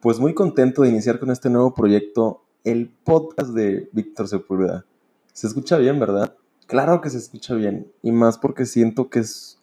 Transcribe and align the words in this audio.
Pues 0.00 0.18
muy 0.18 0.34
contento 0.34 0.82
de 0.82 0.90
iniciar 0.90 1.18
con 1.18 1.30
este 1.30 1.48
nuevo 1.48 1.72
proyecto, 1.74 2.42
el 2.64 2.90
podcast 2.90 3.50
de 3.50 3.88
Víctor 3.92 4.28
Sepúlveda. 4.28 4.84
Se 5.32 5.46
escucha 5.46 5.78
bien, 5.78 5.98
¿verdad? 5.98 6.36
Claro 6.66 7.00
que 7.00 7.08
se 7.08 7.16
escucha 7.16 7.54
bien, 7.54 7.90
y 8.02 8.12
más 8.12 8.36
porque 8.36 8.66
siento 8.66 9.08
que 9.08 9.20
es 9.20 9.58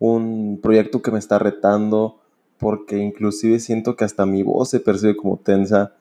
un 0.00 0.58
proyecto 0.60 1.00
que 1.00 1.12
me 1.12 1.20
está 1.20 1.38
retando, 1.38 2.18
porque 2.58 2.98
inclusive 2.98 3.60
siento 3.60 3.94
que 3.94 4.04
hasta 4.04 4.26
mi 4.26 4.42
voz 4.42 4.70
se 4.70 4.80
percibe 4.80 5.16
como 5.16 5.36
tensa, 5.36 5.94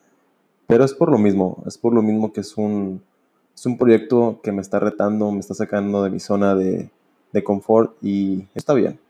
pero 0.65 0.83
es 0.83 0.93
por 0.95 1.11
lo 1.11 1.19
mismo, 1.19 1.63
es 1.67 1.77
por 1.77 1.93
lo 1.93 2.01
mismo 2.01 2.33
que 2.33 2.41
es 2.41 2.57
un, 2.57 3.03
es 3.59 3.65
un 3.65 3.77
proyecto 3.77 4.39
que 4.41 4.53
me 4.53 4.61
está 4.61 4.79
retando, 4.79 5.29
me 5.33 5.41
está 5.41 5.53
sacando 5.53 6.01
de 6.03 6.09
mi 6.09 6.21
zona 6.21 6.55
de, 6.55 6.89
de 7.33 7.43
confort 7.43 7.93
y 8.01 8.47
está 8.55 8.73
bien. 8.73 9.01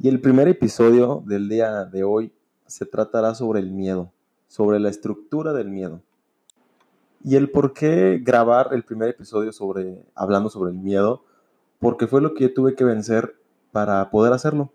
Y 0.00 0.06
el 0.06 0.20
primer 0.20 0.46
episodio 0.46 1.24
del 1.26 1.48
día 1.48 1.84
de 1.84 2.04
hoy 2.04 2.32
se 2.68 2.86
tratará 2.86 3.34
sobre 3.34 3.58
el 3.58 3.72
miedo, 3.72 4.12
sobre 4.46 4.78
la 4.78 4.88
estructura 4.88 5.52
del 5.52 5.68
miedo. 5.68 6.00
Y 7.24 7.34
el 7.34 7.50
por 7.50 7.72
qué 7.72 8.20
grabar 8.22 8.68
el 8.70 8.84
primer 8.84 9.08
episodio 9.08 9.52
sobre 9.52 10.00
hablando 10.14 10.48
sobre 10.48 10.70
el 10.70 10.78
miedo, 10.78 11.24
porque 11.80 12.06
fue 12.06 12.20
lo 12.20 12.34
que 12.34 12.44
yo 12.44 12.54
tuve 12.54 12.76
que 12.76 12.84
vencer 12.84 13.34
para 13.72 14.10
poder 14.10 14.32
hacerlo, 14.32 14.70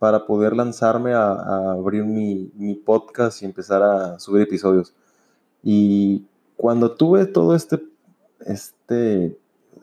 para 0.00 0.26
poder 0.26 0.56
lanzarme 0.56 1.14
a, 1.14 1.70
abrir 1.70 2.02
mi, 2.02 2.50
mi, 2.56 2.74
podcast 2.74 3.40
y 3.40 3.44
empezar 3.44 3.84
a 3.84 4.18
subir 4.18 4.42
episodios. 4.42 4.96
Y 5.62 6.24
cuando 6.56 6.90
tuve 6.90 7.26
todo 7.26 7.54
este, 7.54 7.80
este, 8.40 9.38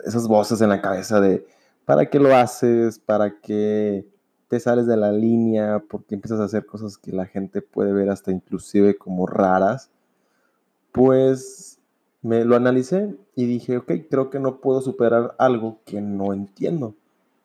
esas 0.05 0.27
voces 0.27 0.61
en 0.61 0.69
la 0.69 0.81
cabeza 0.81 1.19
de, 1.21 1.45
¿para 1.85 2.09
qué 2.09 2.19
lo 2.19 2.35
haces? 2.35 2.99
¿Para 2.99 3.39
qué? 3.39 4.05
te 4.53 4.59
sales 4.59 4.85
de 4.85 4.97
la 4.97 5.11
línea 5.11 5.83
porque 5.89 6.13
empiezas 6.13 6.39
a 6.39 6.43
hacer 6.43 6.67
cosas 6.67 6.99
que 6.99 7.11
la 7.11 7.25
gente 7.25 7.63
puede 7.63 7.91
ver 7.91 8.11
hasta 8.11 8.31
inclusive 8.31 8.95
como 8.95 9.25
raras, 9.25 9.89
pues 10.91 11.79
me 12.21 12.45
lo 12.45 12.55
analicé 12.55 13.15
y 13.35 13.47
dije, 13.47 13.77
ok, 13.77 13.91
creo 14.11 14.29
que 14.29 14.39
no 14.39 14.61
puedo 14.61 14.81
superar 14.81 15.33
algo 15.39 15.79
que 15.85 16.01
no 16.01 16.33
entiendo. 16.33 16.93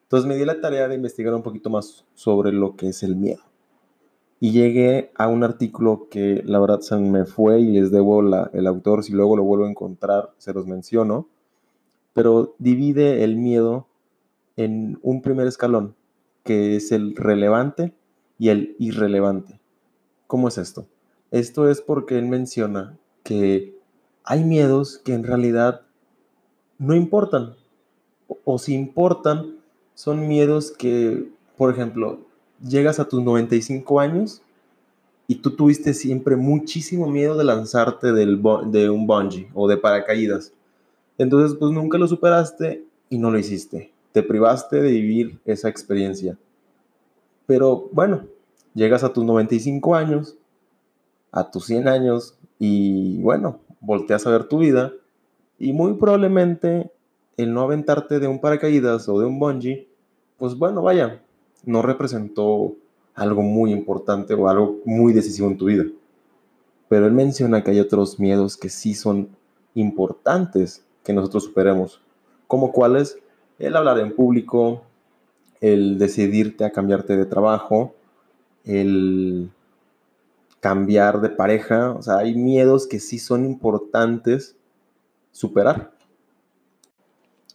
Entonces 0.02 0.28
me 0.28 0.36
di 0.36 0.44
la 0.44 0.60
tarea 0.60 0.86
de 0.86 0.96
investigar 0.96 1.34
un 1.34 1.42
poquito 1.42 1.70
más 1.70 2.04
sobre 2.12 2.52
lo 2.52 2.76
que 2.76 2.88
es 2.88 3.02
el 3.02 3.16
miedo. 3.16 3.40
Y 4.40 4.52
llegué 4.52 5.10
a 5.16 5.28
un 5.28 5.42
artículo 5.42 6.08
que 6.10 6.42
la 6.44 6.60
verdad 6.60 6.80
se 6.80 6.96
me 6.96 7.24
fue 7.24 7.60
y 7.60 7.72
les 7.72 7.90
debo 7.90 8.22
la, 8.22 8.50
el 8.52 8.66
autor, 8.66 9.02
si 9.02 9.12
luego 9.12 9.36
lo 9.36 9.44
vuelvo 9.44 9.64
a 9.64 9.70
encontrar, 9.70 10.32
se 10.38 10.52
los 10.52 10.66
menciono. 10.66 11.28
Pero 12.12 12.54
divide 12.58 13.24
el 13.24 13.36
miedo 13.36 13.88
en 14.56 14.98
un 15.02 15.22
primer 15.22 15.46
escalón, 15.46 15.94
que 16.44 16.76
es 16.76 16.92
el 16.92 17.16
relevante 17.16 17.94
y 18.38 18.48
el 18.50 18.76
irrelevante. 18.78 19.60
¿Cómo 20.26 20.48
es 20.48 20.58
esto? 20.58 20.86
Esto 21.30 21.68
es 21.68 21.80
porque 21.80 22.18
él 22.18 22.26
menciona 22.26 22.98
que 23.22 23.76
hay 24.24 24.44
miedos 24.44 24.98
que 24.98 25.14
en 25.14 25.24
realidad 25.24 25.82
no 26.78 26.94
importan. 26.94 27.54
O, 28.44 28.58
si 28.58 28.74
importan, 28.74 29.56
son 29.94 30.28
miedos 30.28 30.70
que, 30.70 31.30
por 31.56 31.70
ejemplo, 31.70 32.20
llegas 32.66 32.98
a 33.00 33.08
tus 33.08 33.22
95 33.22 34.00
años 34.00 34.42
y 35.26 35.36
tú 35.36 35.54
tuviste 35.56 35.94
siempre 35.94 36.36
muchísimo 36.36 37.06
miedo 37.08 37.36
de 37.36 37.44
lanzarte 37.44 38.12
del, 38.12 38.42
de 38.66 38.90
un 38.90 39.06
bungee 39.06 39.50
o 39.54 39.68
de 39.68 39.76
paracaídas. 39.76 40.52
Entonces, 41.18 41.56
pues 41.58 41.72
nunca 41.72 41.98
lo 41.98 42.08
superaste 42.08 42.84
y 43.10 43.18
no 43.18 43.30
lo 43.30 43.38
hiciste 43.38 43.92
te 44.12 44.22
privaste 44.22 44.80
de 44.80 44.90
vivir 44.90 45.38
esa 45.44 45.68
experiencia. 45.68 46.36
Pero 47.46 47.88
bueno, 47.92 48.26
llegas 48.74 49.04
a 49.04 49.12
tus 49.12 49.24
95 49.24 49.94
años, 49.94 50.36
a 51.30 51.50
tus 51.50 51.66
100 51.66 51.88
años 51.88 52.36
y 52.58 53.20
bueno, 53.22 53.60
volteas 53.80 54.26
a 54.26 54.30
ver 54.30 54.44
tu 54.44 54.58
vida 54.58 54.92
y 55.58 55.72
muy 55.72 55.94
probablemente 55.94 56.90
el 57.36 57.54
no 57.54 57.62
aventarte 57.62 58.18
de 58.18 58.26
un 58.26 58.40
paracaídas 58.40 59.08
o 59.08 59.20
de 59.20 59.26
un 59.26 59.38
bungee, 59.38 59.88
pues 60.36 60.56
bueno, 60.56 60.82
vaya, 60.82 61.22
no 61.64 61.82
representó 61.82 62.74
algo 63.14 63.42
muy 63.42 63.72
importante 63.72 64.34
o 64.34 64.48
algo 64.48 64.78
muy 64.84 65.12
decisivo 65.12 65.48
en 65.48 65.58
tu 65.58 65.66
vida. 65.66 65.84
Pero 66.88 67.06
él 67.06 67.12
menciona 67.12 67.62
que 67.62 67.72
hay 67.72 67.80
otros 67.80 68.18
miedos 68.18 68.56
que 68.56 68.68
sí 68.68 68.94
son 68.94 69.28
importantes 69.74 70.84
que 71.02 71.12
nosotros 71.12 71.44
superemos, 71.44 72.00
como 72.46 72.72
cuáles 72.72 73.18
el 73.58 73.76
hablar 73.76 73.98
en 73.98 74.14
público, 74.14 74.82
el 75.60 75.98
decidirte 75.98 76.64
a 76.64 76.70
cambiarte 76.70 77.16
de 77.16 77.26
trabajo, 77.26 77.94
el 78.64 79.50
cambiar 80.60 81.20
de 81.20 81.30
pareja, 81.30 81.92
o 81.92 82.02
sea, 82.02 82.18
hay 82.18 82.34
miedos 82.34 82.86
que 82.86 83.00
sí 83.00 83.18
son 83.18 83.44
importantes 83.44 84.56
superar. 85.32 85.92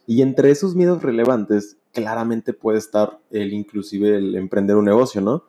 Y 0.06 0.22
entre 0.22 0.52
esos 0.52 0.76
miedos 0.76 1.02
relevantes, 1.02 1.78
claramente 1.94 2.54
puede 2.54 2.80
estar 2.80 3.20
el 3.32 3.54
inclusive 3.54 4.18
el 4.18 4.36
emprender 4.36 4.76
un 4.76 4.86
negocio, 4.86 5.22
¿no? 5.22 5.44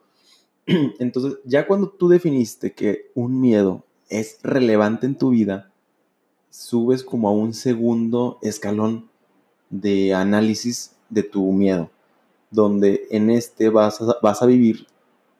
Entonces, 0.65 1.39
ya 1.43 1.67
cuando 1.67 1.89
tú 1.89 2.07
definiste 2.07 2.73
que 2.73 3.11
un 3.15 3.41
miedo 3.41 3.83
es 4.09 4.39
relevante 4.43 5.07
en 5.07 5.17
tu 5.17 5.31
vida, 5.31 5.71
subes 6.49 7.03
como 7.03 7.27
a 7.27 7.31
un 7.31 7.53
segundo 7.53 8.39
escalón 8.41 9.09
de 9.69 10.13
análisis 10.13 10.95
de 11.09 11.23
tu 11.23 11.51
miedo, 11.51 11.89
donde 12.51 13.07
en 13.09 13.29
este 13.29 13.69
vas 13.69 14.01
a, 14.01 14.15
vas 14.21 14.41
a 14.41 14.45
vivir 14.45 14.87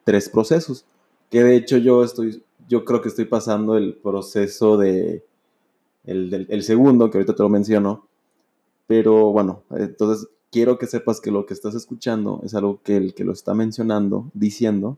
tres 0.04 0.28
procesos, 0.28 0.86
que 1.30 1.44
de 1.44 1.56
hecho 1.56 1.78
yo 1.78 2.04
estoy, 2.04 2.44
yo 2.68 2.84
creo 2.84 3.02
que 3.02 3.10
estoy 3.10 3.26
pasando 3.26 3.78
el 3.78 3.94
proceso 3.96 4.78
de, 4.78 5.24
el, 6.04 6.48
el 6.50 6.64
segundo, 6.64 7.10
que 7.10 7.18
ahorita 7.18 7.36
te 7.36 7.44
lo 7.44 7.50
menciono, 7.50 8.08
pero 8.88 9.32
bueno, 9.32 9.64
entonces 9.72 10.28
quiero 10.56 10.78
que 10.78 10.88
sepas 10.88 11.20
que 11.20 11.32
lo 11.32 11.46
que 11.46 11.54
estás 11.54 11.76
escuchando 11.76 12.40
es 12.46 12.56
algo 12.56 12.80
que 12.82 12.96
el 12.96 13.14
que 13.14 13.26
lo 13.26 13.34
está 13.34 13.54
mencionando, 13.54 14.32
diciendo, 14.34 14.98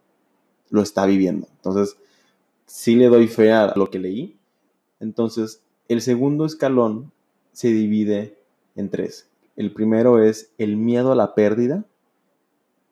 lo 0.69 0.84
está 0.84 1.07
viviendo. 1.07 1.47
Entonces, 1.56 1.97
sí 2.68 2.95
le 2.95 3.07
doy 3.07 3.28
fe 3.28 3.51
a 3.51 3.73
lo 3.75 3.90
que 3.90 3.97
leí. 3.97 4.38
Entonces, 5.00 5.63
el 5.88 6.03
segundo 6.03 6.46
escalón 6.46 7.12
se 7.53 7.69
divide 7.69 8.38
en 8.75 8.91
tres. 8.91 9.31
El 9.56 9.73
primero 9.73 10.22
es 10.22 10.51
el 10.59 10.78
miedo 10.78 11.12
a 11.12 11.16
la 11.16 11.34
pérdida, 11.34 11.85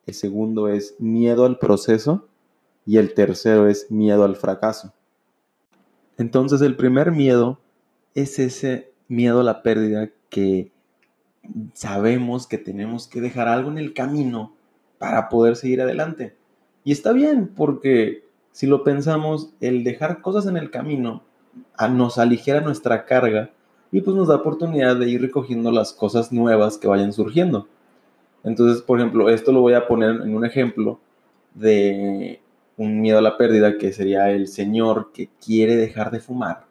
el 0.08 0.16
segundo 0.16 0.68
es 0.68 0.96
miedo 0.98 1.46
al 1.46 1.60
proceso 1.60 2.28
y 2.84 2.98
el 2.98 3.14
tercero 3.14 3.68
es 3.68 3.92
miedo 3.92 4.24
al 4.24 4.38
fracaso. 4.38 4.92
Entonces 6.18 6.62
el 6.62 6.76
primer 6.76 7.12
miedo 7.12 7.60
es 8.16 8.40
ese 8.40 8.92
miedo 9.08 9.42
a 9.42 9.44
la 9.44 9.62
pérdida 9.62 10.10
que 10.30 10.72
sabemos 11.74 12.48
que 12.48 12.58
tenemos 12.58 13.08
que 13.08 13.22
dejar 13.22 13.48
algo 13.48 13.70
en 13.70 13.78
el 13.78 13.94
camino 13.94 14.54
para 14.98 15.30
poder 15.30 15.56
seguir 15.56 15.82
adelante. 15.82 16.36
Y 16.84 16.92
está 16.92 17.12
bien, 17.12 17.48
porque 17.48 18.26
si 18.52 18.68
lo 18.68 18.84
pensamos, 18.84 19.54
el 19.60 19.84
dejar 19.84 20.22
cosas 20.22 20.46
en 20.46 20.58
el 20.58 20.72
camino 20.72 21.24
nos 21.90 22.18
aligera 22.18 22.62
nuestra 22.62 23.06
carga 23.06 23.52
y 23.92 24.02
pues 24.02 24.16
nos 24.16 24.28
da 24.28 24.36
oportunidad 24.36 24.96
de 24.98 25.10
ir 25.10 25.22
recogiendo 25.22 25.72
las 25.72 25.94
cosas 25.94 26.32
nuevas 26.32 26.78
que 26.78 26.88
vayan 26.88 27.14
surgiendo. 27.14 27.68
Entonces, 28.44 28.82
por 28.82 29.00
ejemplo, 29.00 29.30
esto 29.30 29.52
lo 29.52 29.62
voy 29.62 29.74
a 29.74 29.88
poner 29.88 30.22
en 30.22 30.36
un 30.36 30.46
ejemplo 30.46 31.00
de 31.54 32.42
un 32.78 33.02
miedo 33.02 33.18
a 33.18 33.22
la 33.22 33.38
pérdida, 33.38 33.78
que 33.78 33.94
sería 33.94 34.32
el 34.32 34.48
señor 34.48 35.12
que 35.14 35.30
quiere 35.44 35.76
dejar 35.76 36.12
de 36.12 36.20
fumar, 36.20 36.66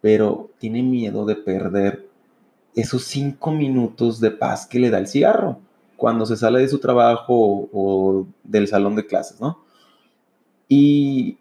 pero 0.00 0.50
tiene 0.58 0.82
miedo 0.82 1.24
de 1.24 1.36
perder 1.36 2.07
esos 2.80 3.04
cinco 3.04 3.50
minutos 3.50 4.20
de 4.20 4.30
paz 4.30 4.64
que 4.64 4.78
le 4.78 4.90
da 4.90 4.98
el 4.98 5.08
cigarro 5.08 5.58
cuando 5.96 6.24
se 6.26 6.36
sale 6.36 6.60
de 6.60 6.68
su 6.68 6.78
trabajo 6.78 7.68
o, 7.72 8.26
del 8.44 8.68
salón 8.68 8.94
de 8.94 9.04
clases, 9.04 9.40
¿no? 9.40 9.64
Y 10.68 11.38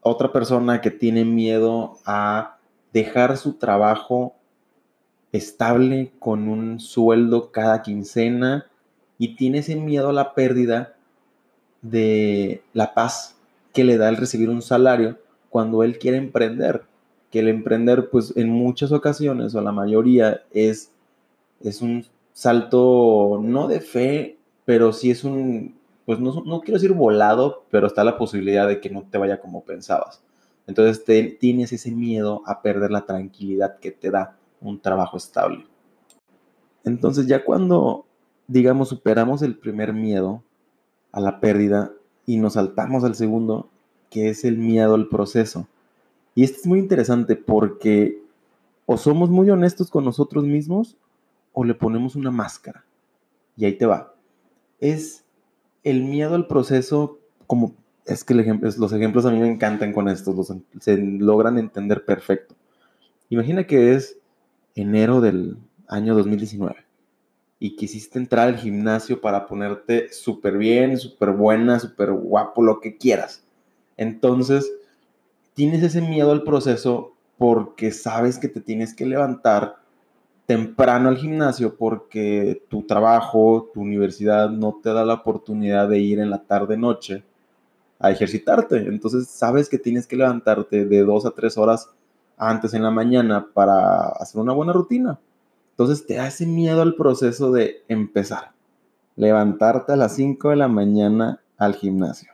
otra 0.00 0.32
persona 0.32 0.80
que 0.80 0.90
tiene 0.90 1.24
miedo 1.24 1.98
a 2.04 2.56
dejar 2.92 3.36
su 3.36 3.52
trabajo 3.52 4.34
estable 5.30 6.10
con 6.18 6.48
un 6.48 6.80
sueldo 6.80 7.52
cada 7.52 7.82
quincena 7.82 8.66
y 9.16 9.36
tiene 9.36 9.58
ese 9.58 9.76
miedo 9.76 10.08
a 10.08 10.12
la 10.12 10.34
pérdida 10.34 10.96
de 11.82 12.64
la 12.72 12.94
paz 12.94 13.36
que 13.72 13.84
le 13.84 13.96
da 13.96 14.08
el 14.08 14.16
recibir 14.16 14.48
un 14.48 14.60
salario 14.60 15.18
cuando 15.50 15.84
él 15.84 16.00
quiere 16.00 16.16
emprender. 16.16 16.82
Que 17.30 17.40
el 17.40 17.48
emprender, 17.48 18.10
pues 18.10 18.36
en 18.36 18.50
muchas 18.50 18.92
ocasiones, 18.92 19.54
o 19.54 19.60
la 19.60 19.72
mayoría, 19.72 20.42
es, 20.52 20.92
es 21.60 21.80
un 21.82 22.04
salto 22.32 23.40
no 23.42 23.68
de 23.68 23.80
fe, 23.80 24.38
pero 24.64 24.92
sí 24.92 25.10
es 25.10 25.24
un, 25.24 25.76
pues 26.06 26.18
no, 26.18 26.42
no 26.44 26.60
quiero 26.60 26.80
decir 26.80 26.92
volado, 26.92 27.64
pero 27.70 27.86
está 27.86 28.04
la 28.04 28.18
posibilidad 28.18 28.66
de 28.66 28.80
que 28.80 28.90
no 28.90 29.04
te 29.08 29.18
vaya 29.18 29.40
como 29.40 29.64
pensabas. 29.64 30.22
Entonces 30.66 31.04
te, 31.04 31.24
tienes 31.24 31.72
ese 31.72 31.90
miedo 31.90 32.42
a 32.46 32.62
perder 32.62 32.90
la 32.90 33.04
tranquilidad 33.06 33.78
que 33.78 33.90
te 33.90 34.10
da 34.10 34.36
un 34.60 34.80
trabajo 34.80 35.16
estable. 35.16 35.66
Entonces 36.84 37.26
ya 37.26 37.44
cuando, 37.44 38.06
digamos, 38.46 38.88
superamos 38.88 39.42
el 39.42 39.56
primer 39.58 39.92
miedo 39.92 40.42
a 41.12 41.20
la 41.20 41.40
pérdida 41.40 41.92
y 42.26 42.36
nos 42.36 42.52
saltamos 42.54 43.04
al 43.04 43.14
segundo, 43.14 43.68
que 44.10 44.28
es 44.28 44.44
el 44.44 44.58
miedo 44.58 44.94
al 44.94 45.08
proceso. 45.08 45.66
Y 46.34 46.44
esto 46.44 46.58
es 46.60 46.66
muy 46.66 46.78
interesante 46.78 47.36
porque 47.36 48.22
o 48.86 48.96
somos 48.96 49.30
muy 49.30 49.48
honestos 49.50 49.90
con 49.90 50.04
nosotros 50.04 50.44
mismos 50.44 50.96
o 51.52 51.64
le 51.64 51.74
ponemos 51.74 52.16
una 52.16 52.30
máscara. 52.30 52.84
Y 53.56 53.64
ahí 53.64 53.76
te 53.76 53.86
va. 53.86 54.14
Es 54.78 55.24
el 55.84 56.02
miedo 56.04 56.34
al 56.34 56.46
proceso, 56.46 57.18
como 57.46 57.74
es 58.04 58.24
que 58.24 58.34
los 58.34 58.92
ejemplos 58.92 59.26
a 59.26 59.30
mí 59.30 59.38
me 59.38 59.50
encantan 59.50 59.92
con 59.92 60.08
estos, 60.08 60.52
se 60.80 60.96
logran 60.96 61.58
entender 61.58 62.04
perfecto. 62.04 62.56
Imagina 63.28 63.66
que 63.66 63.94
es 63.94 64.18
enero 64.74 65.20
del 65.20 65.56
año 65.86 66.14
2019 66.14 66.76
y 67.60 67.76
quisiste 67.76 68.18
entrar 68.18 68.48
al 68.48 68.56
gimnasio 68.56 69.20
para 69.20 69.46
ponerte 69.46 70.12
súper 70.12 70.58
bien, 70.58 70.98
súper 70.98 71.30
buena, 71.30 71.78
súper 71.78 72.10
guapo, 72.12 72.62
lo 72.62 72.80
que 72.80 72.96
quieras. 72.96 73.44
Entonces, 73.96 74.72
tienes 75.60 75.82
ese 75.82 76.00
miedo 76.00 76.30
al 76.30 76.42
proceso 76.42 77.12
porque 77.36 77.92
sabes 77.92 78.38
que 78.38 78.48
te 78.48 78.62
tienes 78.62 78.94
que 78.94 79.04
levantar 79.04 79.76
temprano 80.46 81.10
al 81.10 81.18
gimnasio 81.18 81.76
porque 81.76 82.62
tu 82.70 82.84
trabajo, 82.84 83.70
tu 83.74 83.82
universidad 83.82 84.48
no 84.48 84.80
te 84.82 84.90
da 84.90 85.04
la 85.04 85.12
oportunidad 85.12 85.86
de 85.86 85.98
ir 85.98 86.18
en 86.18 86.30
la 86.30 86.38
tarde 86.38 86.78
noche 86.78 87.24
a 87.98 88.10
ejercitarte. 88.10 88.78
Entonces 88.78 89.28
sabes 89.28 89.68
que 89.68 89.76
tienes 89.76 90.06
que 90.06 90.16
levantarte 90.16 90.86
de 90.86 91.04
dos 91.04 91.26
a 91.26 91.32
tres 91.32 91.58
horas 91.58 91.90
antes 92.38 92.72
en 92.72 92.82
la 92.82 92.90
mañana 92.90 93.46
para 93.52 94.08
hacer 94.12 94.40
una 94.40 94.54
buena 94.54 94.72
rutina. 94.72 95.20
Entonces 95.72 96.06
te 96.06 96.18
hace 96.18 96.46
miedo 96.46 96.80
al 96.80 96.94
proceso 96.94 97.52
de 97.52 97.84
empezar. 97.86 98.52
Levantarte 99.14 99.92
a 99.92 99.96
las 99.96 100.14
5 100.14 100.48
de 100.48 100.56
la 100.56 100.68
mañana 100.68 101.42
al 101.58 101.74
gimnasio. 101.74 102.32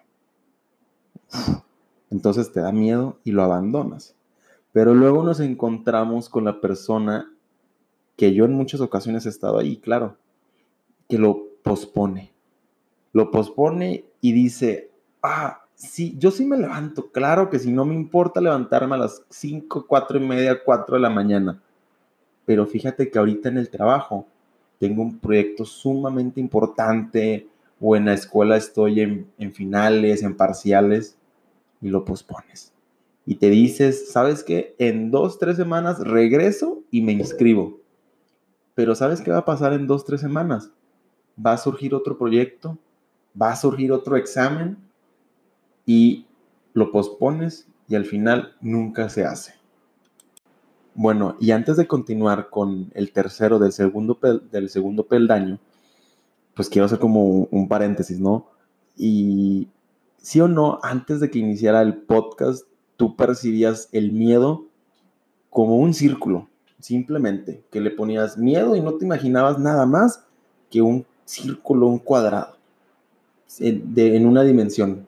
Entonces 2.11 2.53
te 2.53 2.61
da 2.61 2.73
miedo 2.73 3.19
y 3.25 3.33
lo 3.33 3.43
abandonas. 3.43 4.15
Pero 4.73 4.95
luego 4.95 5.23
nos 5.23 5.41
encontramos 5.41 6.29
con 6.29 6.45
la 6.45 6.61
persona 6.61 7.33
que 8.17 8.35
yo 8.35 8.45
en 8.45 8.53
muchas 8.53 8.81
ocasiones 8.81 9.27
he 9.27 9.29
estado 9.29 9.59
ahí, 9.59 9.77
claro, 9.79 10.17
que 11.09 11.19
lo 11.19 11.45
pospone. 11.63 12.33
Lo 13.13 13.31
pospone 13.31 14.05
y 14.21 14.33
dice, 14.33 14.91
ah, 15.23 15.63
sí, 15.75 16.15
yo 16.19 16.31
sí 16.31 16.45
me 16.45 16.57
levanto, 16.57 17.11
claro 17.11 17.51
que 17.51 17.59
si 17.59 17.71
no 17.71 17.85
me 17.85 17.95
importa 17.95 18.41
levantarme 18.41 18.95
a 18.95 18.99
las 18.99 19.23
5, 19.31 19.87
4 19.87 20.19
y 20.19 20.21
media, 20.21 20.63
4 20.65 20.97
de 20.97 21.01
la 21.01 21.11
mañana. 21.11 21.63
Pero 22.45 22.67
fíjate 22.67 23.11
que 23.11 23.19
ahorita 23.19 23.49
en 23.49 23.59
el 23.59 23.71
trabajo 23.71 24.27
tengo 24.79 25.03
un 25.03 25.19
proyecto 25.19 25.65
sumamente 25.65 26.41
importante 26.41 27.49
o 27.81 27.97
en 27.97 28.07
la 28.07 28.15
escuela 28.15 28.57
estoy 28.57 29.01
en, 29.01 29.31
en 29.39 29.53
finales, 29.53 30.23
en 30.23 30.37
parciales 30.37 31.17
y 31.81 31.89
lo 31.89 32.05
pospones. 32.05 32.73
Y 33.25 33.37
te 33.37 33.51
dices, 33.51 34.11
¿sabes 34.11 34.45
qué? 34.45 34.75
En 34.79 35.11
dos, 35.11 35.39
tres 35.39 35.57
semanas 35.57 35.99
regreso 36.01 36.83
y 36.91 37.03
me 37.03 37.13
inscribo. 37.13 37.81
Pero 38.75 38.95
¿sabes 38.95 39.21
qué 39.21 39.31
va 39.31 39.39
a 39.39 39.45
pasar 39.45 39.73
en 39.73 39.87
dos, 39.87 40.05
tres 40.05 40.21
semanas? 40.21 40.71
Va 41.45 41.53
a 41.53 41.59
surgir 41.59 41.95
otro 41.95 42.19
proyecto, 42.19 42.79
va 43.41 43.53
a 43.53 43.57
surgir 43.57 43.91
otro 43.93 44.17
examen 44.17 44.79
y 45.85 46.27
lo 46.73 46.93
pospones 46.93 47.67
y 47.89 47.95
al 47.95 48.05
final 48.05 48.55
nunca 48.61 49.09
se 49.09 49.25
hace. 49.25 49.55
Bueno, 50.95 51.37
y 51.41 51.51
antes 51.51 51.77
de 51.77 51.87
continuar 51.87 52.49
con 52.49 52.91
el 52.95 53.13
tercero 53.13 53.59
del 53.59 53.73
segundo, 53.73 54.19
del 54.51 54.71
segundo 54.71 55.07
peldaño, 55.07 55.59
pues 56.55 56.71
quiero 56.71 56.87
hacer 56.87 56.99
como 56.99 57.49
un 57.51 57.69
paréntesis, 57.69 58.19
¿no? 58.19 58.49
Y 58.97 59.69
sí 60.27 60.41
o 60.41 60.49
no, 60.49 60.81
antes 60.83 61.21
de 61.21 61.31
que 61.31 61.39
iniciara 61.39 61.83
el 61.83 61.99
podcast, 61.99 62.67
tú 62.97 63.15
percibías 63.15 63.89
el 63.93 64.11
miedo 64.11 64.65
como 65.51 65.77
un 65.77 65.95
círculo, 65.95 66.49
simplemente, 66.81 67.63
que 67.71 67.81
le 67.81 67.93
ponías 67.93 68.37
miedo 68.37 68.75
y 68.75 68.81
no 68.81 68.95
te 68.95 69.05
imaginabas 69.05 69.61
nada 69.61 69.87
más 69.87 70.25
que 70.69 70.83
un 70.83 71.07
círculo, 71.25 71.87
un 71.87 72.01
cuadrado, 72.01 72.57
en 73.61 74.27
una 74.27 74.43
dimensión 74.43 75.07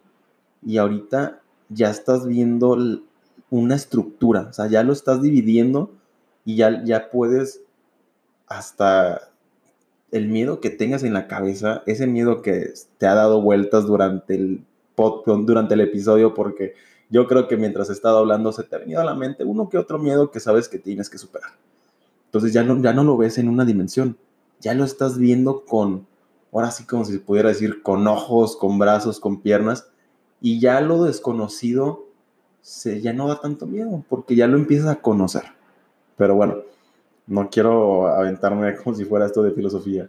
y 0.65 0.79
ahorita 0.79 1.41
ya 1.69 1.91
estás 1.91 2.25
viendo 2.25 2.79
una 3.51 3.75
estructura, 3.75 4.47
o 4.51 4.53
sea, 4.53 4.69
ya 4.69 4.85
lo 4.85 4.93
estás 4.93 5.21
dividiendo 5.21 5.91
y 6.45 6.55
ya, 6.55 6.85
ya 6.85 7.11
puedes 7.11 7.61
hasta 8.47 9.33
el 10.13 10.29
miedo 10.29 10.61
que 10.61 10.71
tengas 10.71 11.03
en 11.03 11.13
la 11.13 11.27
cabeza, 11.27 11.83
ese 11.87 12.07
miedo 12.07 12.41
que 12.41 12.73
te 12.99 13.09
ha 13.09 13.15
dado 13.15 13.43
vueltas 13.43 13.85
durante 13.85 14.37
el 14.37 14.65
durante 15.25 15.75
el 15.75 15.81
episodio, 15.81 16.35
porque 16.35 16.75
yo 17.11 17.27
creo 17.27 17.49
que 17.49 17.57
mientras 17.57 17.89
he 17.89 17.93
estado 17.93 18.19
hablando 18.19 18.53
se 18.53 18.65
te 18.65 18.77
ha 18.77 18.79
venido 18.79 19.01
a 19.01 19.05
la 19.05 19.15
mente 19.15 19.45
uno 19.45 19.69
que 19.69 19.79
otro 19.79 19.99
miedo 19.99 20.31
que 20.31 20.41
sabes 20.41 20.69
que 20.69 20.79
tienes 20.79 21.09
que 21.09 21.19
superar. 21.19 21.53
Entonces 22.27 22.53
ya 22.53 22.63
no, 22.63 22.81
ya 22.83 22.93
no 22.93 23.05
lo 23.05 23.17
ves 23.17 23.39
en 23.39 23.49
una 23.49 23.65
dimensión, 23.65 24.19
ya 24.61 24.75
lo 24.75 24.85
estás 24.85 25.19
viendo 25.19 25.65
con, 25.65 26.07
ahora 26.53 26.71
sí 26.71 26.85
como 26.85 27.05
si 27.05 27.19
pudiera 27.19 27.49
decir, 27.49 27.83
con 27.83 28.07
ojos, 28.07 28.57
con 28.57 28.79
brazos, 28.79 29.21
con 29.21 29.41
piernas, 29.41 29.89
y 30.41 30.61
ya 30.61 30.81
lo 30.81 31.05
desconocido 31.05 32.07
se, 32.61 33.01
ya 33.01 33.13
no 33.13 33.29
da 33.29 33.41
tanto 33.41 33.67
miedo 33.67 34.05
porque 34.09 34.37
ya 34.37 34.47
lo 34.47 34.57
empiezas 34.57 34.89
a 34.89 35.01
conocer. 35.01 35.45
Pero 36.17 36.35
bueno, 36.35 36.59
no 37.27 37.49
quiero 37.49 38.09
aventarme 38.09 38.77
como 38.85 38.95
si 38.95 39.05
fuera 39.05 39.27
esto 39.27 39.43
de 39.43 39.53
filosofía. 39.53 40.09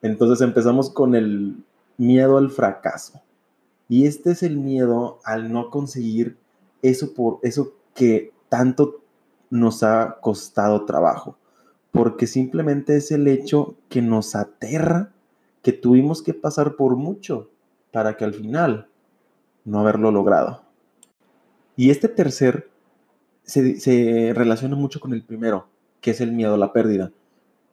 Entonces 0.00 0.40
empezamos 0.40 0.90
con 0.90 1.14
el 1.14 1.56
miedo 1.96 2.38
al 2.38 2.50
fracaso. 2.50 3.20
Y 3.92 4.06
este 4.06 4.30
es 4.30 4.42
el 4.42 4.56
miedo 4.56 5.18
al 5.22 5.52
no 5.52 5.68
conseguir 5.68 6.38
eso 6.80 7.12
por 7.12 7.40
eso 7.42 7.74
que 7.94 8.32
tanto 8.48 9.02
nos 9.50 9.82
ha 9.82 10.16
costado 10.22 10.86
trabajo, 10.86 11.36
porque 11.90 12.26
simplemente 12.26 12.96
es 12.96 13.10
el 13.10 13.28
hecho 13.28 13.74
que 13.90 14.00
nos 14.00 14.34
aterra 14.34 15.12
que 15.60 15.74
tuvimos 15.74 16.22
que 16.22 16.32
pasar 16.32 16.76
por 16.76 16.96
mucho 16.96 17.50
para 17.92 18.16
que 18.16 18.24
al 18.24 18.32
final 18.32 18.88
no 19.66 19.80
haberlo 19.80 20.10
logrado. 20.10 20.62
Y 21.76 21.90
este 21.90 22.08
tercer 22.08 22.70
se, 23.42 24.32
relaciona 24.34 24.74
mucho 24.74 25.00
con 25.00 25.12
el 25.12 25.22
primero, 25.22 25.66
que 26.00 26.12
es 26.12 26.22
el 26.22 26.32
miedo 26.32 26.54
a 26.54 26.56
la 26.56 26.72
pérdida, 26.72 27.12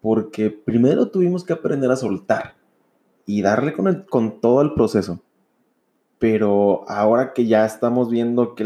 porque 0.01 0.50
primero 0.50 1.12
tuvimos 1.12 1.45
que 1.45 1.54
aprender 1.54 1.90
a 1.92 1.95
soltar 1.95 2.56
y 3.26 3.42
darle 3.42 3.71
con, 3.71 4.04
con 4.09 4.42
todo 4.42 4.61
el 4.61 4.73
proceso. 4.73 5.21
Pero 6.19 6.83
ahora 6.90 7.33
que 7.33 7.47
ya 7.47 7.66
estamos 7.66 8.09
viendo 8.09 8.54
que 8.54 8.66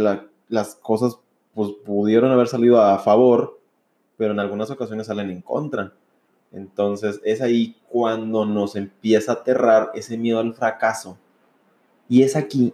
las 0.50 0.76
cosas 0.76 1.20
pues, 1.54 1.70
pudieron 1.86 2.32
haber 2.32 2.48
salido 2.48 2.82
a 2.82 2.98
favor, 3.00 3.60
pero 4.18 4.34
en 4.34 4.40
algunas 4.40 4.72
ocasiones 4.72 5.08
salen 5.08 5.30
en 5.30 5.42
contra. 5.42 5.94
Entonces 6.52 7.22
es 7.24 7.42
ahí 7.42 7.76
cuando 7.90 8.46
nos 8.46 8.76
empieza 8.76 9.32
a 9.32 9.36
aterrar 9.36 9.92
ese 9.94 10.18
miedo 10.18 10.40
al 10.40 10.54
fracaso. 10.54 11.18
Y 12.10 12.24
es 12.24 12.36
aquí 12.36 12.74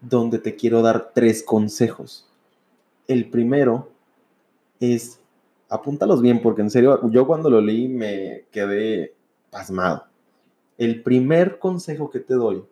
donde 0.00 0.38
te 0.38 0.56
quiero 0.56 0.82
dar 0.82 1.10
tres 1.14 1.42
consejos. 1.42 2.28
El 3.06 3.28
primero 3.30 3.90
es, 4.80 5.20
apúntalos 5.68 6.22
bien, 6.22 6.42
porque 6.42 6.62
en 6.62 6.70
serio, 6.70 7.00
yo 7.10 7.26
cuando 7.26 7.50
lo 7.50 7.60
leí 7.60 7.88
me 7.88 8.44
quedé 8.50 9.14
pasmado. 9.50 10.06
El 10.78 11.02
primer 11.02 11.58
consejo 11.58 12.10
que 12.10 12.20
te 12.20 12.34
doy 12.34 12.64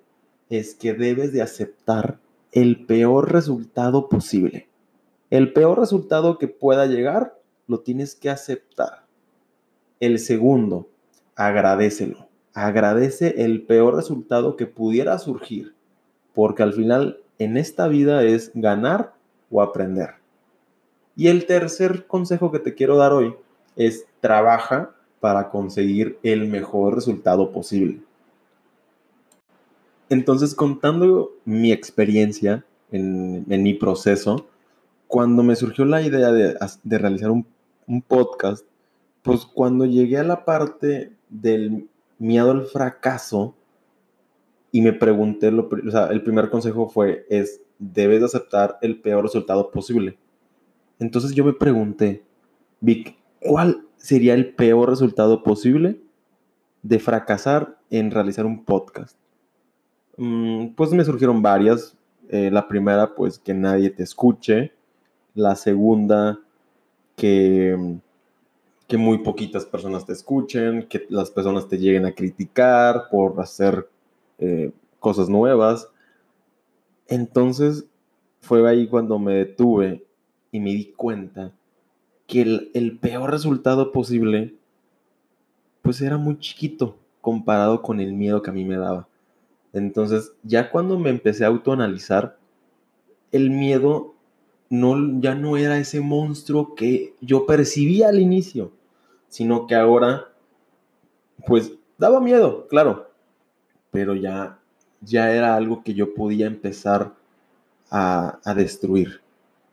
es 0.50 0.74
que 0.74 0.94
debes 0.94 1.32
de 1.32 1.42
aceptar 1.42 2.18
el 2.52 2.86
peor 2.86 3.32
resultado 3.32 4.08
posible. 4.08 4.68
El 5.30 5.52
peor 5.52 5.78
resultado 5.78 6.38
que 6.38 6.48
pueda 6.48 6.86
llegar, 6.86 7.38
lo 7.66 7.80
tienes 7.80 8.14
que 8.14 8.30
aceptar. 8.30 9.04
El 10.00 10.18
segundo, 10.18 10.88
agradecelo. 11.34 12.28
Agradece 12.52 13.42
el 13.44 13.62
peor 13.62 13.96
resultado 13.96 14.56
que 14.56 14.66
pudiera 14.66 15.18
surgir 15.18 15.74
porque 16.34 16.64
al 16.64 16.72
final 16.72 17.20
en 17.38 17.56
esta 17.56 17.88
vida 17.88 18.24
es 18.24 18.50
ganar 18.54 19.14
o 19.50 19.62
aprender. 19.62 20.10
Y 21.16 21.28
el 21.28 21.46
tercer 21.46 22.06
consejo 22.06 22.50
que 22.50 22.58
te 22.58 22.74
quiero 22.74 22.96
dar 22.96 23.12
hoy 23.12 23.34
es 23.76 24.06
trabaja 24.20 24.90
para 25.20 25.48
conseguir 25.48 26.18
el 26.22 26.48
mejor 26.48 26.96
resultado 26.96 27.52
posible. 27.52 28.00
Entonces, 30.08 30.54
contando 30.54 31.32
mi 31.44 31.72
experiencia 31.72 32.64
en, 32.90 33.44
mi 33.48 33.74
proceso, 33.74 34.46
cuando 35.06 35.42
me 35.42 35.56
surgió 35.56 35.84
la 35.84 36.02
idea 36.02 36.32
de, 36.32 36.56
realizar 36.98 37.30
un, 37.30 37.46
podcast, 38.06 38.64
pues 39.22 39.44
cuando 39.44 39.84
llegué 39.84 40.18
a 40.18 40.24
la 40.24 40.44
parte 40.44 41.12
del 41.28 41.88
miedo 42.18 42.50
al 42.50 42.66
fracaso, 42.66 43.54
y 44.72 44.80
me 44.82 44.92
pregunté, 44.92 45.50
lo, 45.52 45.68
o 45.68 45.90
sea, 45.90 46.06
el 46.08 46.22
primer 46.22 46.50
consejo 46.50 46.88
fue, 46.88 47.26
es, 47.30 47.60
debes 47.78 48.20
de 48.20 48.26
aceptar 48.26 48.78
el 48.82 49.00
peor 49.00 49.22
resultado 49.22 49.70
posible. 49.70 50.18
Entonces 50.98 51.32
yo 51.32 51.44
me 51.44 51.52
pregunté, 51.52 52.24
Vic, 52.80 53.16
¿cuál 53.40 53.86
sería 53.96 54.34
el 54.34 54.54
peor 54.54 54.90
resultado 54.90 55.42
posible 55.42 56.00
de 56.82 56.98
fracasar 56.98 57.78
en 57.90 58.10
realizar 58.10 58.46
un 58.46 58.64
podcast? 58.64 59.16
Mm, 60.16 60.68
pues 60.74 60.92
me 60.92 61.04
surgieron 61.04 61.42
varias. 61.42 61.96
Eh, 62.28 62.50
la 62.50 62.66
primera, 62.68 63.14
pues 63.14 63.38
que 63.38 63.54
nadie 63.54 63.90
te 63.90 64.02
escuche. 64.02 64.72
La 65.34 65.56
segunda, 65.56 66.38
que, 67.16 67.98
que 68.86 68.96
muy 68.96 69.18
poquitas 69.18 69.64
personas 69.64 70.06
te 70.06 70.12
escuchen, 70.12 70.86
que 70.88 71.06
las 71.08 71.30
personas 71.30 71.68
te 71.68 71.78
lleguen 71.78 72.06
a 72.06 72.12
criticar 72.12 73.08
por 73.10 73.40
hacer 73.40 73.88
eh, 74.38 74.72
cosas 75.00 75.28
nuevas. 75.28 75.88
Entonces 77.08 77.86
fue 78.40 78.68
ahí 78.68 78.86
cuando 78.88 79.18
me 79.18 79.34
detuve 79.34 80.04
y 80.52 80.60
me 80.60 80.70
di 80.70 80.92
cuenta 80.92 81.52
que 82.26 82.42
el, 82.42 82.70
el 82.74 82.98
peor 82.98 83.30
resultado 83.30 83.92
posible 83.92 84.54
pues 85.82 86.00
era 86.00 86.16
muy 86.16 86.38
chiquito 86.38 86.96
comparado 87.20 87.82
con 87.82 88.00
el 88.00 88.14
miedo 88.14 88.40
que 88.42 88.50
a 88.50 88.54
mí 88.54 88.64
me 88.64 88.76
daba. 88.76 89.06
Entonces, 89.74 90.32
ya 90.44 90.70
cuando 90.70 90.98
me 91.00 91.10
empecé 91.10 91.44
a 91.44 91.48
autoanalizar, 91.48 92.38
el 93.32 93.50
miedo 93.50 94.14
no, 94.70 95.20
ya 95.20 95.34
no 95.34 95.56
era 95.56 95.78
ese 95.78 96.00
monstruo 96.00 96.76
que 96.76 97.14
yo 97.20 97.44
percibía 97.44 98.08
al 98.08 98.20
inicio, 98.20 98.72
sino 99.28 99.66
que 99.66 99.74
ahora, 99.74 100.28
pues, 101.44 101.72
daba 101.98 102.20
miedo, 102.20 102.68
claro, 102.68 103.10
pero 103.90 104.14
ya, 104.14 104.60
ya 105.00 105.32
era 105.32 105.56
algo 105.56 105.82
que 105.82 105.92
yo 105.92 106.14
podía 106.14 106.46
empezar 106.46 107.12
a, 107.90 108.38
a 108.44 108.54
destruir 108.54 109.22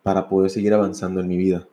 para 0.01 0.27
poder 0.27 0.49
seguir 0.49 0.73
avanzando 0.73 1.19
en 1.19 1.27
mi 1.27 1.37
vida. 1.37 1.67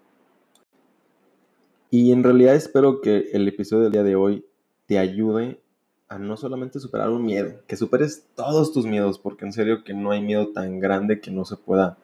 Y 1.90 2.12
en 2.12 2.22
realidad 2.22 2.54
espero 2.54 3.00
que 3.00 3.30
el 3.32 3.48
episodio 3.48 3.84
del 3.84 3.92
día 3.92 4.02
de 4.02 4.16
hoy 4.16 4.44
te 4.84 4.98
ayude 4.98 5.62
a 6.08 6.18
no 6.18 6.36
solamente 6.36 6.80
superar 6.80 7.10
un 7.10 7.24
miedo, 7.24 7.60
que 7.66 7.76
superes 7.76 8.24
todos 8.34 8.72
tus 8.72 8.86
miedos, 8.86 9.18
porque 9.18 9.44
en 9.44 9.52
serio 9.52 9.84
que 9.84 9.92
no 9.94 10.10
hay 10.10 10.22
miedo 10.22 10.48
tan 10.48 10.80
grande 10.80 11.20
que 11.20 11.30
no 11.30 11.44
se 11.44 11.56
pueda 11.56 11.98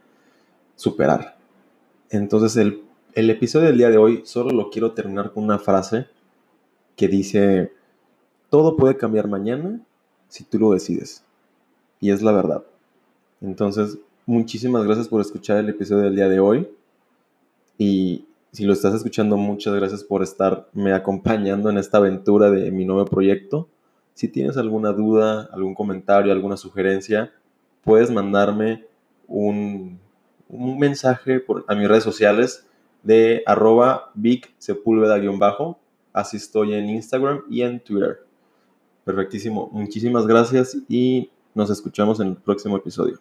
superar. 0.77 1.37
Entonces 2.11 2.57
el, 2.57 2.83
el 3.15 3.31
episodio 3.31 3.69
del 3.69 3.79
día 3.79 3.91
de 3.91 3.97
hoy 3.97 4.23
solo 4.25 4.51
lo 4.51 4.71
quiero 4.71 4.93
terminar 4.93 5.33
con 5.33 5.45
una 5.45 5.59
frase 5.59 6.07
que 6.97 7.09
dice, 7.09 7.73
todo 8.51 8.77
puede 8.77 8.97
cambiar 8.97 9.29
mañana 9.29 9.81
si 10.29 10.45
tú 10.45 10.59
lo 10.59 10.73
decides. 10.73 11.25
Y 12.01 12.11
es 12.11 12.23
la 12.23 12.33
verdad. 12.33 12.65
Entonces, 13.41 13.99
muchísimas 14.27 14.85
gracias 14.85 15.09
por 15.09 15.21
escuchar 15.21 15.59
el 15.59 15.69
episodio 15.69 16.03
del 16.03 16.17
día 16.17 16.29
de 16.29 16.41
hoy. 16.41 16.69
Y 17.79 18.27
si 18.53 18.65
lo 18.65 18.73
estás 18.73 18.95
escuchando, 18.95 19.37
muchas 19.37 19.75
gracias 19.75 20.05
por 20.05 20.23
estarme 20.23 20.93
acompañando 20.93 21.71
en 21.71 21.79
esta 21.79 21.99
aventura 21.99 22.51
de 22.51 22.71
mi 22.71 22.85
nuevo 22.85 23.05
proyecto. 23.07 23.69
Si 24.15 24.29
tienes 24.29 24.57
alguna 24.57 24.93
duda, 24.93 25.49
algún 25.53 25.75
comentario, 25.75 26.33
alguna 26.33 26.57
sugerencia, 26.57 27.33
puedes 27.83 28.11
mandarme 28.11 28.87
un, 29.27 29.99
mensaje 30.49 31.41
por, 31.41 31.65
a 31.69 31.75
mis 31.75 31.89
redes 31.89 32.05
sociales 32.05 32.67
de 33.03 33.43
arroba 33.47 34.13
bajo 35.39 35.79
Así 36.13 36.37
estoy 36.37 36.75
en 36.75 36.89
Instagram 36.91 37.43
y 37.51 37.63
en 37.63 37.81
Twitter. 37.81 38.25
Perfectísimo. 39.05 39.69
Muchísimas 39.73 40.27
gracias 40.29 40.77
y 40.89 41.29
nos 41.55 41.71
escuchamos 41.71 42.21
en 42.21 42.29
el 42.29 42.37
próximo 42.37 42.77
episodio. 42.77 43.19